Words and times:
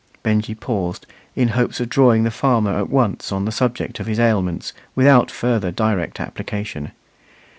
Benjy 0.23 0.55
paused, 0.55 1.05
in 1.35 1.49
hopes 1.49 1.79
of 1.79 1.87
drawing 1.87 2.23
the 2.23 2.31
farmer 2.31 2.73
at 2.75 2.89
once 2.89 3.31
on 3.31 3.45
the 3.45 3.51
subject 3.51 3.99
of 3.99 4.07
his 4.07 4.19
ailments 4.19 4.73
without 4.95 5.29
further 5.29 5.69
direct 5.71 6.19
application. 6.19 6.91